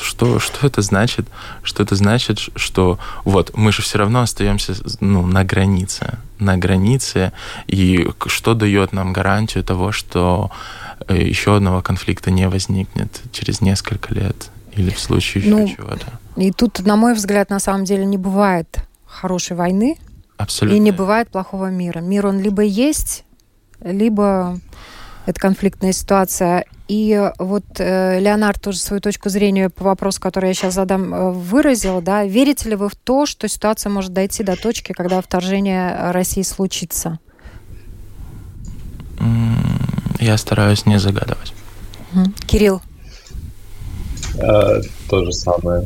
[0.01, 1.27] что, что это значит?
[1.63, 7.31] Что это значит, что вот мы же все равно остаемся ну, на границе, на границе,
[7.67, 10.51] и что дает нам гарантию того, что
[11.09, 16.19] еще одного конфликта не возникнет через несколько лет или в случае еще ну, чего-то.
[16.37, 19.97] И тут, на мой взгляд, на самом деле не бывает хорошей войны.
[20.37, 20.77] Абсолютно.
[20.77, 21.99] И не бывает плохого мира.
[21.99, 23.25] Мир, он либо есть,
[23.81, 24.59] либо
[25.25, 26.65] это конфликтная ситуация.
[26.87, 31.31] И вот э, Леонард тоже свою точку зрения по вопросу, который я сейчас задам, э,
[31.31, 32.01] выразил.
[32.01, 32.25] Да?
[32.25, 37.19] Верите ли вы в то, что ситуация может дойти до точки, когда вторжение России случится?
[40.21, 41.53] Я стараюсь не загадывать.
[42.45, 42.81] Кирилл.
[44.41, 44.79] А,
[45.09, 45.85] то же самое.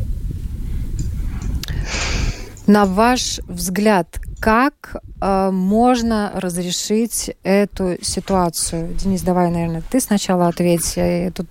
[2.67, 8.93] На ваш взгляд, как э, можно разрешить эту ситуацию?
[8.95, 10.93] Денис, давай, наверное, ты сначала ответь.
[10.97, 11.47] И тут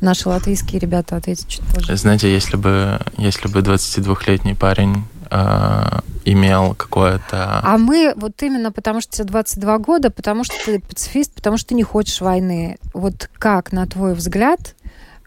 [0.00, 1.96] наши латвийские ребята ответят чуть позже.
[1.96, 7.60] Знаете, если бы, если бы 22-летний парень э, имел какое-то...
[7.62, 11.68] А мы вот именно потому, что тебе 22 года, потому что ты пацифист, потому что
[11.68, 12.78] ты не хочешь войны.
[12.92, 14.74] Вот как, на твой взгляд,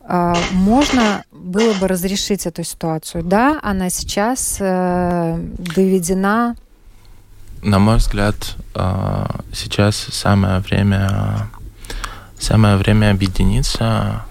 [0.01, 3.23] э, можно было бы разрешить эту ситуацию?
[3.23, 6.55] Да, она сейчас э, доведена...
[7.61, 8.35] На мой взгляд,
[8.75, 11.49] э, сейчас самое время,
[12.39, 14.26] самое время объединиться а,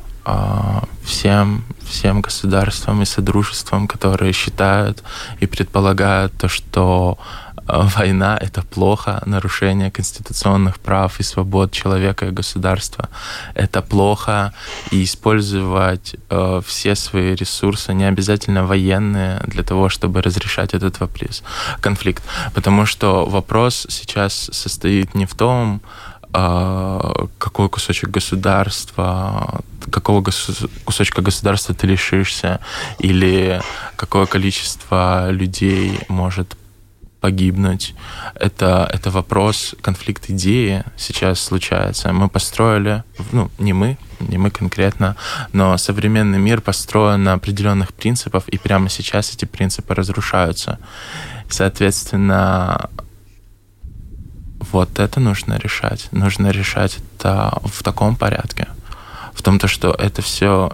[1.05, 5.03] всем, всем государствам и содружествам, которые считают
[5.41, 7.19] и предполагают то, что
[7.69, 13.09] а, война— это плохо, нарушение конституционных прав и свобод человека и государства—
[13.55, 14.53] это плохо,
[14.93, 21.43] и использовать э, все свои ресурсы, не обязательно военные, для того, чтобы разрешать этот вопрос,
[21.81, 22.23] конфликт.
[22.55, 25.81] Потому что вопрос сейчас состоит не в том,
[26.33, 30.23] а, какой кусочек государства, какого
[30.85, 32.61] кусочка государства ты лишишься,
[32.99, 33.61] или
[33.97, 36.57] какое количество людей может
[37.21, 37.95] погибнуть.
[38.35, 42.13] Это, это вопрос, конфликт идеи сейчас случается.
[42.13, 45.17] Мы построили, ну, не мы, не мы конкретно,
[45.53, 50.79] но современный мир построен на определенных принципах, и прямо сейчас эти принципы разрушаются.
[51.51, 52.91] Соответственно,
[54.73, 56.09] вот это нужно решать.
[56.13, 58.69] Нужно решать это в таком порядке.
[59.47, 60.73] Том, то, что это все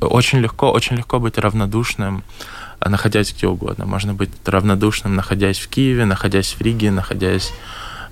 [0.00, 2.24] очень легко, очень легко быть равнодушным,
[2.80, 3.84] находясь где угодно.
[3.84, 7.52] Можно быть равнодушным, находясь в Киеве, находясь в Риге, находясь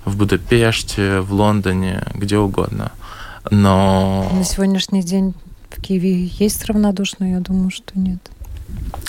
[0.05, 2.91] в Будапеште, в Лондоне, где угодно.
[3.49, 4.29] Но...
[4.31, 5.33] На сегодняшний день
[5.71, 7.31] в Киеве есть равнодушные?
[7.31, 8.19] Я думаю, что нет.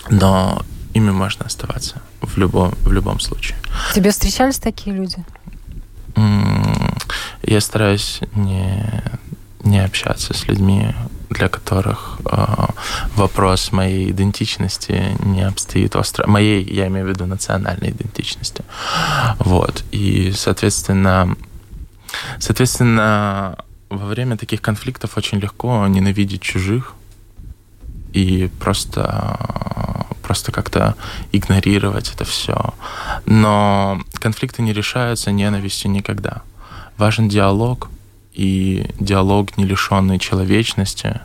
[0.08, 0.62] Но
[0.94, 3.58] ими можно оставаться в любом, в любом случае.
[3.94, 5.18] Тебе встречались такие люди?
[7.42, 9.02] Я стараюсь не,
[9.64, 10.94] не общаться с людьми,
[11.30, 12.66] для которых э,
[13.16, 16.26] вопрос моей идентичности не обстоит остро.
[16.26, 18.64] Моей, я имею в виду национальной идентичности.
[19.38, 19.84] Вот.
[19.90, 21.36] И, соответственно,
[22.38, 23.56] соответственно,
[23.90, 26.94] во время таких конфликтов очень легко ненавидеть чужих
[28.12, 29.38] и просто
[30.22, 30.96] просто как-то
[31.32, 32.74] игнорировать это все.
[33.26, 36.42] Но конфликты не решаются ненавистью никогда.
[36.96, 37.90] Важен диалог,
[38.34, 41.20] и диалог, не лишенный человечности,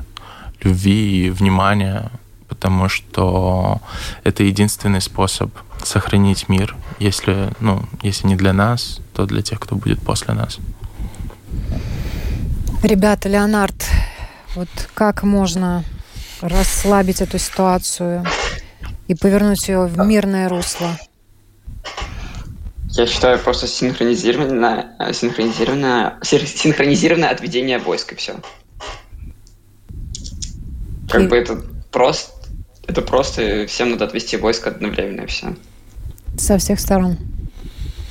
[0.61, 2.11] любви и внимания,
[2.47, 3.81] потому что
[4.23, 5.51] это единственный способ
[5.83, 10.59] сохранить мир, если, ну, если не для нас, то для тех, кто будет после нас.
[12.83, 13.85] Ребята, Леонард,
[14.55, 15.83] вот как можно
[16.41, 18.25] расслабить эту ситуацию
[19.07, 20.97] и повернуть ее в мирное русло?
[22.91, 28.35] Я считаю просто синхронизированное, синхронизированное, синхронизированное отведение войск и все.
[31.09, 31.27] Как и...
[31.27, 31.61] бы это
[31.91, 32.31] просто,
[32.87, 35.55] это просто всем надо отвести войск одновременно и все.
[36.37, 37.17] Со всех сторон.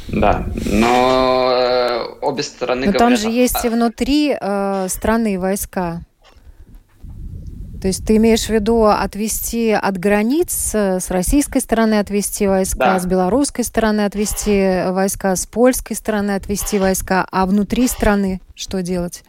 [0.09, 2.87] Да, но э, обе стороны.
[2.87, 6.03] Но говорят, там же есть и внутри э, страны войска.
[7.81, 12.95] То есть ты имеешь в виду отвести от границ, э, с российской стороны отвести войска,
[12.95, 12.99] да.
[12.99, 19.23] с белорусской стороны отвести войска, с польской стороны отвести войска, а внутри страны что делать?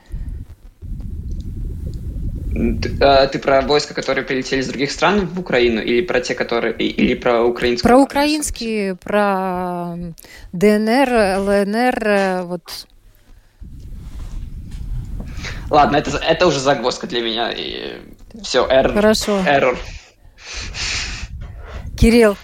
[2.51, 6.33] Ты, а, ты про войска, которые прилетели из других стран в Украину, или про те,
[6.33, 7.87] которые, или про украинские?
[7.87, 9.95] Про украинские, про
[10.53, 12.63] ДНР, ЛНР, э, вот
[15.69, 17.51] Ладно, это, это уже загвоздка для меня.
[17.51, 17.99] И
[18.41, 18.93] все, error.
[18.93, 19.39] Хорошо.
[19.39, 19.75] Error.
[21.97, 22.35] Кирилл.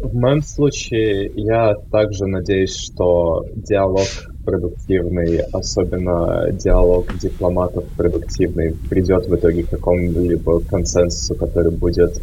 [0.00, 4.06] В моем случае я также надеюсь, что диалог
[4.44, 12.20] продуктивный, особенно диалог дипломатов продуктивный, придет в итоге к какому-либо консенсусу, который будет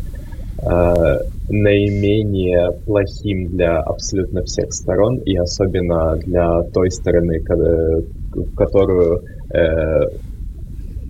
[0.64, 1.18] э,
[1.50, 10.02] наименее плохим для абсолютно всех сторон, и особенно для той стороны, в которую э,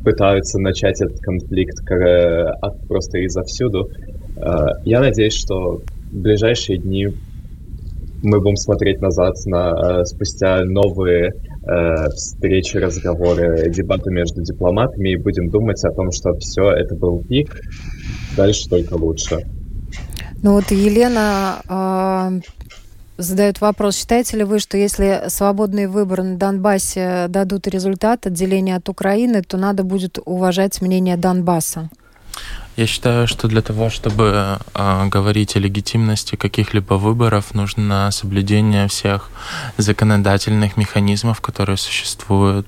[0.03, 3.89] пытаются начать этот конфликт э, от, просто изовсюду.
[4.37, 5.81] Э, я надеюсь, что
[6.11, 7.09] в ближайшие дни
[8.23, 11.33] мы будем смотреть назад на э, спустя новые
[12.15, 17.61] встречи, разговоры, дебаты между дипломатами и будем думать о том, что все это был пик,
[18.35, 19.45] дальше только лучше.
[20.41, 22.41] Ну вот Елена
[23.21, 28.89] задает вопрос, считаете ли вы, что если свободные выборы на Донбассе дадут результат отделения от
[28.89, 31.89] Украины, то надо будет уважать мнение Донбасса?
[32.77, 39.29] Я считаю, что для того, чтобы э, говорить о легитимности каких-либо выборов, нужно соблюдение всех
[39.77, 42.65] законодательных механизмов, которые существуют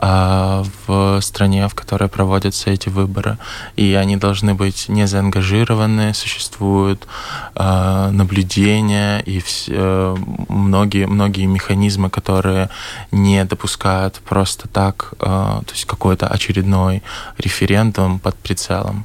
[0.00, 3.36] э, в стране, в которой проводятся эти выборы.
[3.74, 7.08] И они должны быть не заангажированы, существуют
[7.56, 10.16] э, наблюдения и все, э,
[10.48, 12.70] многие, многие механизмы, которые
[13.10, 17.02] не допускают просто так, э, то есть какой-то очередной
[17.38, 19.04] референдум под прицелом.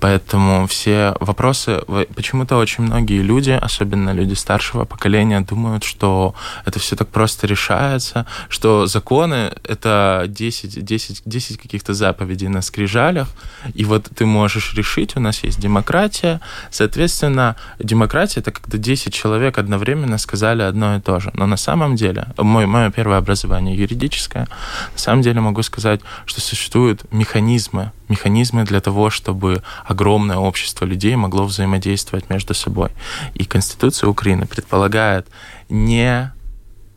[0.00, 1.80] Поэтому все вопросы,
[2.14, 6.34] почему-то очень многие люди, особенно люди старшего поколения, думают, что
[6.64, 13.28] это все так просто решается, что законы— это 10, 10, 10 каких-то заповедей на скрижалях,
[13.74, 19.58] и вот ты можешь решить, у нас есть демократия, соответственно, демократия— это когда 10 человек
[19.58, 21.30] одновременно сказали одно и то же.
[21.34, 24.48] Но на самом деле, мой, мое первое образование юридическое,
[24.92, 31.16] на самом деле могу сказать, что существуют механизмы, механизмы для того, чтобы огромное общество людей
[31.16, 32.90] могло взаимодействовать между собой.
[33.34, 35.26] И Конституция Украины предполагает
[35.68, 36.32] не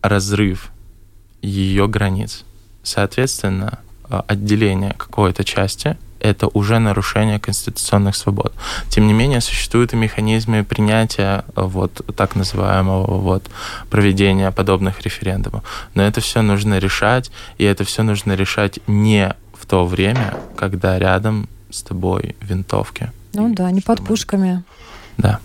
[0.01, 0.71] разрыв
[1.41, 2.43] ее границ.
[2.83, 8.53] Соответственно, э, отделение какой-то части это уже нарушение конституционных свобод.
[8.89, 13.49] Тем не менее, существуют и механизмы принятия э, вот так называемого вот
[13.89, 15.63] проведения подобных референдумов.
[15.93, 20.99] Но это все нужно решать, и это все нужно решать не в то время, когда
[20.99, 23.11] рядом с тобой винтовки.
[23.33, 24.63] Ну да, не под пушками.
[25.17, 25.39] Да.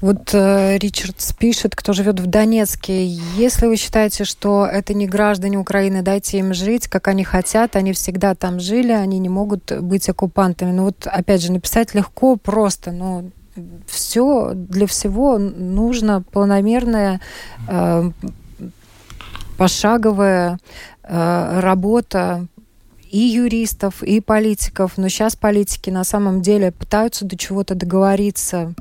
[0.00, 3.06] Вот э, Ричард пишет, кто живет в Донецке.
[3.06, 7.76] Если вы считаете, что это не граждане Украины, дайте им жить, как они хотят.
[7.76, 10.70] Они всегда там жили, они не могут быть оккупантами.
[10.70, 13.24] Ну вот, опять же, написать легко, просто, но
[13.86, 17.20] все для всего нужно планомерная,
[17.66, 18.10] э,
[19.56, 20.58] пошаговая
[21.02, 22.46] э, работа
[23.10, 28.74] и юристов, и политиков, но сейчас политики на самом деле пытаются до чего-то договориться,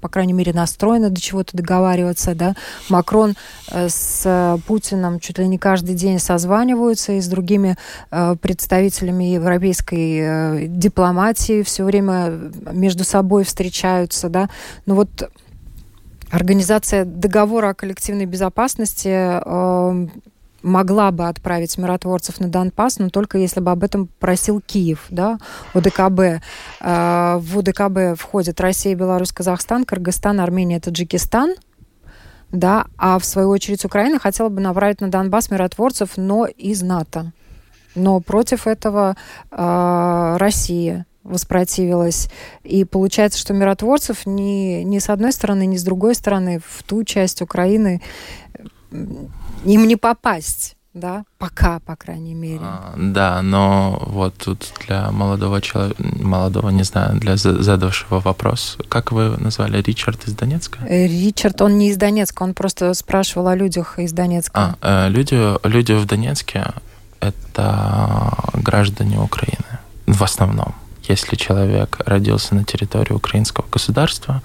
[0.00, 2.54] по крайней мере, настроены до чего-то договариваться, да.
[2.88, 3.34] Макрон
[3.70, 7.76] э, с Путиным чуть ли не каждый день созваниваются и с другими
[8.10, 14.50] э, представителями европейской э, дипломатии все время между собой встречаются, да.
[14.86, 15.30] Но вот
[16.32, 19.08] Организация договора о коллективной безопасности
[20.62, 25.38] могла бы отправить миротворцев на Донбасс, но только если бы об этом просил Киев, да,
[25.74, 26.42] ОДКБ.
[26.80, 31.54] В ОДКБ входят Россия, Беларусь, Казахстан, Кыргызстан, Армения, Таджикистан.
[32.52, 37.32] да, а в свою очередь Украина хотела бы направить на Донбасс миротворцев, но из НАТО.
[37.94, 39.16] Но против этого
[39.50, 42.28] э, Россия воспротивилась.
[42.62, 47.04] И получается, что миротворцев ни, ни с одной стороны, ни с другой стороны в ту
[47.04, 48.02] часть Украины
[49.64, 52.60] им не попасть да, пока, по крайней мере.
[52.62, 59.12] А, да, но вот тут для молодого человека, молодого, не знаю, для задавшего вопрос, как
[59.12, 60.80] вы назвали, Ричард из Донецка?
[60.86, 64.76] Э, Ричард, он не из Донецка, он просто спрашивал о людях из Донецка.
[64.82, 65.36] А, э, люди,
[65.66, 66.66] люди в Донецке—
[67.20, 70.74] это граждане Украины в основном
[71.08, 74.42] если человек родился на территории украинского государства,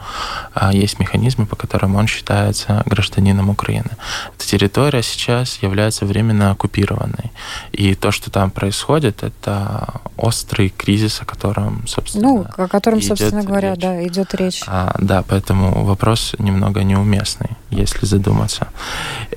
[0.53, 3.91] а, есть механизмы, по которым он считается гражданином Украины.
[4.35, 7.31] Эта территория сейчас является временно оккупированной.
[7.71, 13.43] И то, что там происходит, это острый кризис, о котором, собственно, Ну, о котором, собственно
[13.43, 13.81] говоря, речь.
[13.81, 14.63] да, идет речь.
[14.67, 18.67] А, да, поэтому вопрос немного неуместный, если задуматься.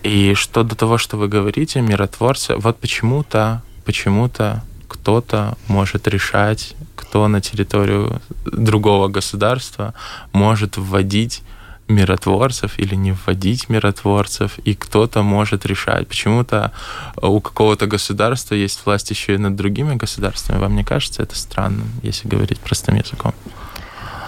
[0.03, 4.63] И что до того, что вы говорите, миротворцы, вот почему-то почему-то
[5.01, 9.95] кто-то может решать, кто на территорию другого государства
[10.33, 11.43] может вводить
[11.89, 16.07] миротворцев или не вводить миротворцев, и кто-то может решать.
[16.07, 16.73] Почему-то
[17.21, 20.59] у какого-то государства есть власть еще и над другими государствами.
[20.59, 23.33] Вам не кажется это странным, если говорить простым языком?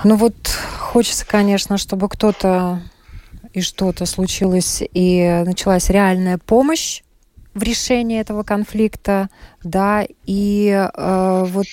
[0.05, 0.35] Ну вот
[0.79, 2.83] хочется, конечно, чтобы кто-то
[3.53, 7.03] и что-то случилось, и началась реальная помощь
[7.55, 9.29] в решении этого конфликта,
[9.63, 11.67] да, и э, вот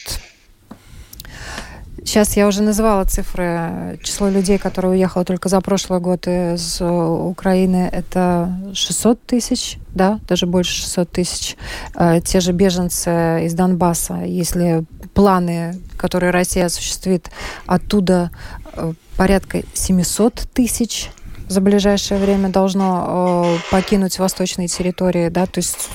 [2.10, 4.00] Сейчас я уже называла цифры.
[4.04, 10.48] Число людей, которые уехало только за прошлый год из Украины, это 600 тысяч, да, даже
[10.48, 11.56] больше 600 тысяч.
[11.96, 17.30] Э, те же беженцы из Донбасса, если планы, которые Россия осуществит,
[17.68, 18.32] оттуда
[18.74, 21.12] э, порядка 700 тысяч
[21.50, 25.89] за ближайшее время должно э, покинуть восточные территории, да, то есть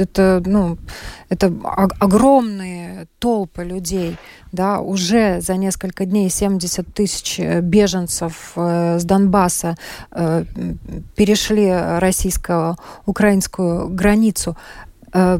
[0.00, 0.78] это, ну,
[1.28, 1.52] это
[2.00, 4.16] огромные толпы людей,
[4.52, 9.76] да, уже за несколько дней 70 тысяч э, беженцев э, с Донбасса
[10.10, 10.44] э,
[11.14, 14.56] перешли российско-украинскую границу.
[15.12, 15.38] Э,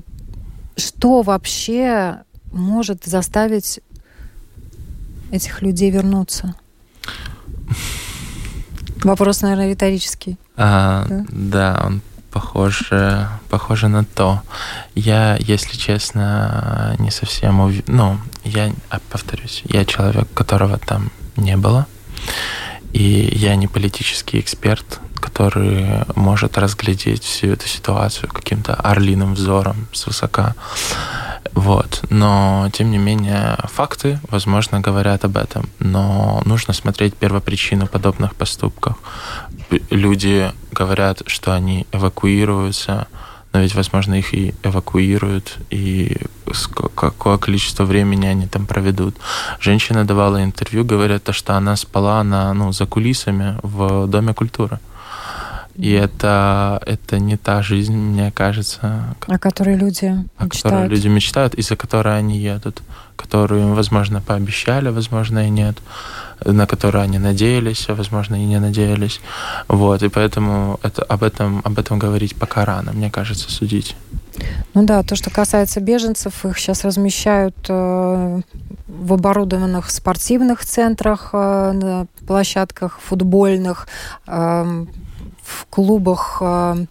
[0.77, 3.81] что вообще может заставить
[5.33, 6.55] этих людей вернуться?
[9.05, 10.37] Вопрос, наверное, риторический.
[10.57, 11.25] А, да?
[11.29, 12.01] да, он
[12.37, 14.43] похоже, похоже на то.
[14.95, 17.73] Я, если честно, не совсем ув...
[17.87, 21.87] Ну, я, а, повторюсь, я человек, которого там не было.
[22.93, 30.55] И я не политический эксперт, который может разглядеть всю эту ситуацию каким-то орлиным взором свысока.
[31.53, 32.05] Вот.
[32.11, 35.69] Но, тем не менее, факты, возможно, говорят об этом.
[35.79, 38.97] Но нужно смотреть первопричину подобных поступков.
[39.91, 43.07] Люди говорят, что они эвакуируются,
[43.57, 46.19] но ведь, возможно, их и эвакуируют, и
[46.95, 49.17] какое количество времени они там проведут.
[49.61, 54.79] Женщина давала интервью, говорят, что она спала на, ну, за кулисами в Доме культуры.
[55.79, 59.17] И это, это не та жизнь, мне кажется.
[59.27, 60.07] О которой люди
[60.39, 60.63] о мечтают.
[60.63, 62.83] которой люди мечтают, и за которой они едут.
[63.17, 65.77] Которую им, возможно, пообещали, возможно, и нет.
[66.45, 69.21] На которую они надеялись, а, возможно, и не надеялись.
[69.69, 73.97] Вот, и поэтому это, об, этом, об этом говорить пока рано, мне кажется, судить.
[74.75, 78.41] Ну да, то, что касается беженцев, их сейчас размещают э,
[78.87, 83.89] в оборудованных спортивных центрах, э, на площадках футбольных,
[84.27, 84.87] э,
[85.47, 86.87] в клубах э,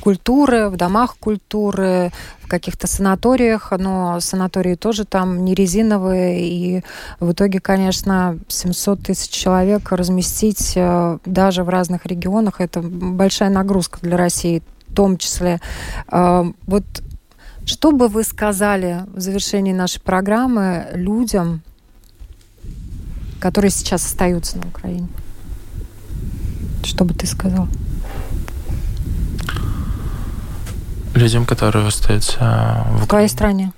[0.00, 6.84] культуры, в домах культуры, в каких-то санаториях, но санатории тоже там не резиновые, и
[7.18, 13.98] в итоге, конечно, 700 тысяч человек разместить э, даже в разных регионах, это большая нагрузка
[14.00, 15.60] для России в том числе.
[16.12, 16.84] Э, вот
[17.64, 21.62] что бы вы сказали в завершении нашей программы людям,
[23.40, 25.08] которые сейчас остаются на Украине?
[26.84, 27.66] Что бы ты сказал?
[31.16, 33.72] Людям, которые остаются в, в твоей стране?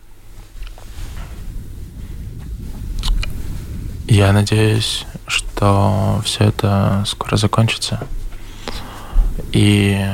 [4.07, 8.01] Я надеюсь, что все это скоро закончится.
[9.53, 10.07] И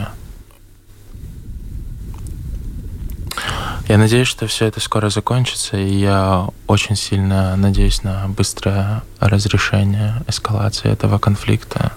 [3.89, 10.23] я надеюсь, что все это скоро закончится, и я очень сильно надеюсь на быстрое разрешение
[10.27, 11.93] эскалации этого конфликта,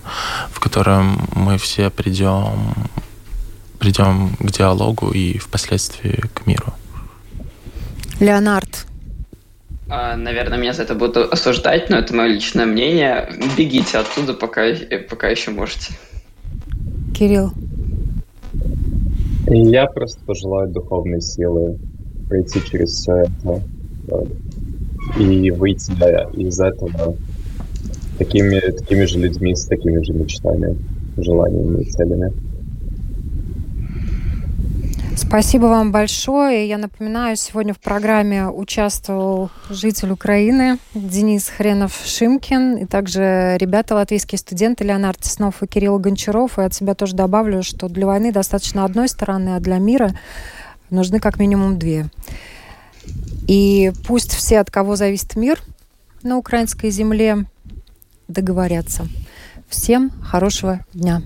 [0.52, 2.74] в котором мы все придем
[3.80, 6.74] придем к диалогу и впоследствии к миру.
[8.20, 8.86] Леонард.
[9.90, 13.30] А, наверное, меня за это будут осуждать, но это мое личное мнение.
[13.58, 14.64] Бегите оттуда, пока,
[15.10, 15.94] пока еще можете.
[17.16, 17.52] Кирилл?
[19.48, 21.80] Я просто пожелаю духовной силы
[22.28, 23.64] пройти через все это
[25.18, 25.92] и выйти
[26.38, 27.16] из этого
[28.18, 30.78] такими, такими же людьми, с такими же мечтами,
[31.18, 32.34] желаниями и целями.
[35.18, 36.70] Спасибо вам большое.
[36.70, 44.84] Я напоминаю, сегодня в программе участвовал житель Украины Денис Хренов-Шимкин и также ребята, латвийские студенты
[44.84, 46.60] Леонард Теснов и Кирилл Гончаров.
[46.60, 50.12] И от себя тоже добавлю, что для войны достаточно одной стороны, а для мира
[50.92, 52.06] нужны как минимум две.
[53.48, 55.60] И пусть все, от кого зависит мир
[56.22, 57.46] на украинской земле,
[58.28, 59.08] договорятся.
[59.68, 61.24] Всем хорошего дня.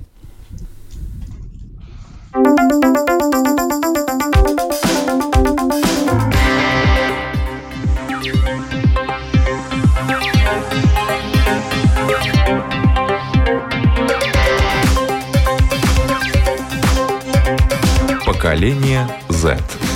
[18.26, 19.91] Поколение Z.